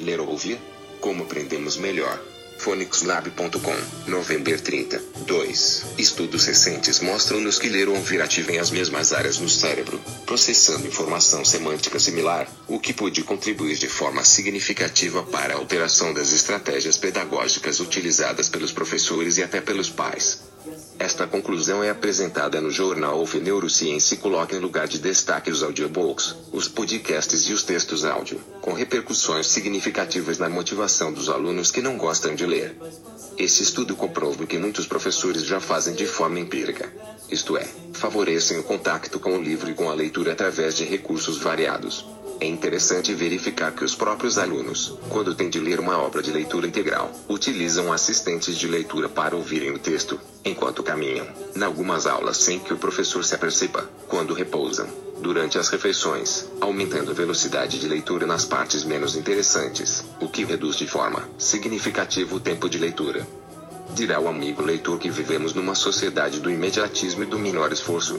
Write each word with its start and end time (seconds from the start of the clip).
Ler 0.00 0.20
ou 0.20 0.28
ouvir? 0.28 0.58
Como 1.00 1.24
aprendemos 1.24 1.76
melhor? 1.76 2.20
phonixlab.com, 2.58 4.10
novembro 4.10 4.60
30, 4.60 5.02
2. 5.26 5.84
Estudos 5.98 6.46
recentes 6.46 7.00
mostram-nos 7.00 7.58
que 7.58 7.68
ler 7.68 7.88
ou 7.88 7.96
ouvir 7.96 8.20
ativem 8.20 8.58
as 8.58 8.70
mesmas 8.70 9.12
áreas 9.12 9.38
no 9.38 9.48
cérebro, 9.48 10.00
processando 10.24 10.86
informação 10.86 11.44
semântica 11.44 11.98
similar, 11.98 12.48
o 12.66 12.80
que 12.80 12.92
pode 12.92 13.22
contribuir 13.22 13.76
de 13.76 13.88
forma 13.88 14.24
significativa 14.24 15.22
para 15.22 15.54
a 15.54 15.58
alteração 15.58 16.12
das 16.12 16.32
estratégias 16.32 16.96
pedagógicas 16.96 17.78
utilizadas 17.80 18.48
pelos 18.48 18.72
professores 18.72 19.36
e 19.36 19.42
até 19.42 19.60
pelos 19.60 19.90
pais. 19.90 20.55
Esta 20.98 21.26
conclusão 21.26 21.84
é 21.84 21.90
apresentada 21.90 22.60
no 22.60 22.70
jornal 22.70 23.20
of 23.20 23.38
Neuroscience 23.38 24.14
e 24.14 24.16
coloca 24.16 24.56
em 24.56 24.58
lugar 24.58 24.88
de 24.88 24.98
destaque 24.98 25.50
os 25.50 25.62
audiobooks, 25.62 26.34
os 26.52 26.68
podcasts 26.68 27.42
e 27.42 27.52
os 27.52 27.62
textos 27.62 28.04
áudio, 28.04 28.40
com 28.60 28.72
repercussões 28.72 29.46
significativas 29.46 30.38
na 30.38 30.48
motivação 30.48 31.12
dos 31.12 31.28
alunos 31.28 31.70
que 31.70 31.82
não 31.82 31.96
gostam 31.96 32.34
de 32.34 32.46
ler. 32.46 32.76
Esse 33.38 33.62
estudo 33.62 33.94
comprova 33.94 34.46
que 34.46 34.58
muitos 34.58 34.86
professores 34.86 35.44
já 35.44 35.60
fazem 35.60 35.94
de 35.94 36.06
forma 36.06 36.40
empírica. 36.40 36.90
Isto 37.30 37.56
é, 37.56 37.68
favorecem 37.92 38.58
o 38.58 38.62
contato 38.62 39.20
com 39.20 39.36
o 39.36 39.42
livro 39.42 39.70
e 39.70 39.74
com 39.74 39.90
a 39.90 39.94
leitura 39.94 40.32
através 40.32 40.76
de 40.76 40.84
recursos 40.84 41.38
variados. 41.38 42.06
É 42.38 42.46
interessante 42.46 43.14
verificar 43.14 43.72
que 43.72 43.82
os 43.82 43.94
próprios 43.94 44.36
alunos, 44.36 44.98
quando 45.08 45.34
têm 45.34 45.48
de 45.48 45.58
ler 45.58 45.80
uma 45.80 45.98
obra 45.98 46.22
de 46.22 46.30
leitura 46.30 46.66
integral, 46.66 47.10
utilizam 47.28 47.92
assistentes 47.92 48.56
de 48.58 48.66
leitura 48.66 49.08
para 49.08 49.34
ouvirem 49.34 49.70
o 49.70 49.78
texto, 49.78 50.20
enquanto 50.44 50.82
caminham, 50.82 51.26
em 51.56 51.62
algumas 51.62 52.06
aulas 52.06 52.36
sem 52.36 52.58
que 52.58 52.74
o 52.74 52.78
professor 52.78 53.24
se 53.24 53.34
aperceba, 53.34 53.88
quando 54.06 54.34
repousam, 54.34 54.86
durante 55.20 55.58
as 55.58 55.70
refeições, 55.70 56.46
aumentando 56.60 57.10
a 57.10 57.14
velocidade 57.14 57.78
de 57.78 57.88
leitura 57.88 58.26
nas 58.26 58.44
partes 58.44 58.84
menos 58.84 59.16
interessantes, 59.16 60.04
o 60.20 60.28
que 60.28 60.44
reduz 60.44 60.76
de 60.76 60.86
forma 60.86 61.26
significativa 61.38 62.34
o 62.34 62.40
tempo 62.40 62.68
de 62.68 62.76
leitura. 62.76 63.26
Dirá 63.94 64.20
o 64.20 64.28
amigo 64.28 64.62
leitor 64.62 64.98
que 64.98 65.10
vivemos 65.10 65.54
numa 65.54 65.74
sociedade 65.74 66.40
do 66.40 66.50
imediatismo 66.50 67.22
e 67.22 67.26
do 67.26 67.38
menor 67.38 67.72
esforço. 67.72 68.18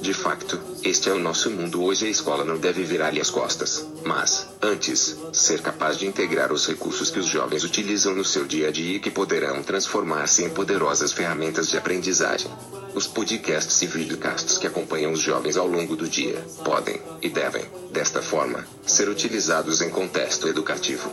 De 0.00 0.12
facto, 0.12 0.58
este 0.82 1.08
é 1.08 1.12
o 1.12 1.18
nosso 1.18 1.50
mundo 1.50 1.82
hoje 1.82 2.04
e 2.04 2.08
a 2.08 2.10
escola 2.10 2.44
não 2.44 2.58
deve 2.58 2.82
virar-lhe 2.82 3.20
as 3.20 3.30
costas, 3.30 3.86
mas, 4.04 4.48
antes, 4.60 5.16
ser 5.32 5.60
capaz 5.62 5.96
de 5.96 6.06
integrar 6.06 6.52
os 6.52 6.66
recursos 6.66 7.10
que 7.10 7.18
os 7.18 7.26
jovens 7.26 7.64
utilizam 7.64 8.14
no 8.14 8.24
seu 8.24 8.44
dia 8.44 8.68
a 8.68 8.70
dia 8.70 8.96
e 8.96 9.00
que 9.00 9.10
poderão 9.10 9.62
transformar-se 9.62 10.44
em 10.44 10.50
poderosas 10.50 11.12
ferramentas 11.12 11.68
de 11.68 11.76
aprendizagem. 11.76 12.50
Os 12.94 13.06
podcasts 13.06 13.82
e 13.82 13.86
videocasts 13.86 14.58
que 14.58 14.66
acompanham 14.66 15.12
os 15.12 15.20
jovens 15.20 15.56
ao 15.56 15.66
longo 15.66 15.96
do 15.96 16.08
dia 16.08 16.44
podem, 16.64 17.00
e 17.22 17.28
devem, 17.28 17.64
desta 17.90 18.22
forma, 18.22 18.66
ser 18.86 19.08
utilizados 19.08 19.80
em 19.80 19.90
contexto 19.90 20.48
educativo. 20.48 21.08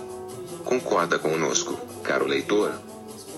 Concorda 0.63 1.17
conosco, 1.17 1.79
caro 2.03 2.27
leitor? 2.27 2.90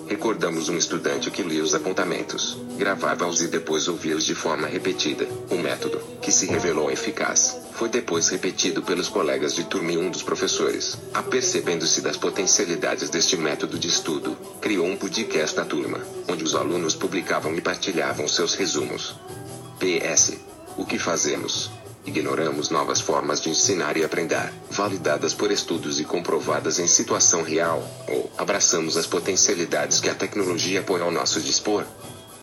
Recordamos 0.07 0.69
um 0.69 0.77
estudante 0.77 1.31
que 1.31 1.41
lia 1.41 1.63
os 1.63 1.73
apontamentos, 1.73 2.57
gravava-os 2.77 3.41
e 3.41 3.47
depois 3.47 3.87
ouvia-os 3.87 4.25
de 4.25 4.35
forma 4.35 4.67
repetida. 4.67 5.27
O 5.49 5.55
método, 5.55 5.99
que 6.21 6.31
se 6.31 6.45
revelou 6.45 6.91
eficaz, 6.91 7.57
foi 7.73 7.89
depois 7.89 8.29
repetido 8.29 8.81
pelos 8.81 9.07
colegas 9.07 9.55
de 9.55 9.63
turma 9.63 9.91
e 9.91 9.97
um 9.97 10.09
dos 10.09 10.23
professores, 10.23 10.97
apercebendo-se 11.13 12.01
das 12.01 12.17
potencialidades 12.17 13.09
deste 13.09 13.37
método 13.37 13.79
de 13.79 13.87
estudo, 13.87 14.37
criou 14.61 14.85
um 14.85 14.97
podcast 14.97 15.55
da 15.55 15.65
turma, 15.65 15.99
onde 16.27 16.43
os 16.43 16.55
alunos 16.55 16.95
publicavam 16.95 17.55
e 17.55 17.61
partilhavam 17.61 18.27
seus 18.27 18.53
resumos. 18.53 19.15
PS. 19.79 20.37
O 20.77 20.85
que 20.85 20.97
fazemos? 20.97 21.69
Ignoramos 22.05 22.69
novas 22.69 22.99
formas 22.99 23.39
de 23.41 23.49
ensinar 23.49 23.95
e 23.95 24.03
aprender, 24.03 24.53
validadas 24.69 25.33
por 25.33 25.51
estudos 25.51 26.01
e 26.01 26.03
comprovadas 26.03 26.77
em 26.77 26.87
situação 26.87 27.43
real, 27.43 27.81
ou 28.09 28.29
abraçamos 28.37 28.97
as 28.97 29.07
potencialidades 29.07 30.01
que 30.01 30.09
a 30.09 30.15
tecnologia 30.15 30.83
põe 30.83 31.01
ao 31.01 31.11
nosso 31.11 31.39
dispor. 31.39 31.85